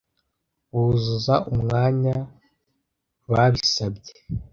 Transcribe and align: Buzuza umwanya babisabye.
Buzuza 0.71 1.33
umwanya 1.51 2.13
babisabye. 3.31 4.13